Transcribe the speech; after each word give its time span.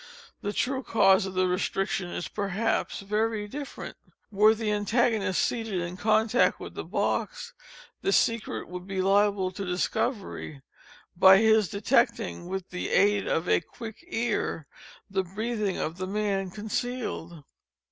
The 0.41 0.51
true 0.51 0.81
cause 0.81 1.27
of 1.27 1.35
the 1.35 1.47
restriction 1.47 2.09
is, 2.09 2.27
perhaps, 2.27 3.01
very 3.01 3.47
different. 3.47 3.97
Were 4.31 4.55
the 4.55 4.71
antagonist 4.71 5.43
seated 5.43 5.79
in 5.79 5.95
contact 5.95 6.59
with 6.59 6.73
the 6.73 6.83
box, 6.83 7.53
the 8.01 8.11
secret 8.11 8.67
would 8.67 8.87
be 8.87 8.99
liable 8.99 9.51
to 9.51 9.63
discovery, 9.63 10.63
by 11.15 11.37
his 11.37 11.69
detecting, 11.69 12.47
with 12.47 12.71
the 12.71 12.89
aid 12.89 13.27
of 13.27 13.47
a 13.47 13.61
quick 13.61 14.03
car, 14.11 14.65
the 15.07 15.21
breathings 15.21 15.77
of 15.77 15.97
the 15.99 16.07
man 16.07 16.49
concealed. 16.49 17.43